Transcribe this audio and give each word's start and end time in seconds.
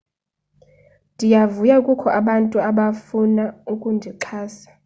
ndiyavuya 1.13 1.77
kukho 1.85 2.07
abantu 2.19 2.57
abafuna 2.69 3.43
ukundixhasa 3.73 4.67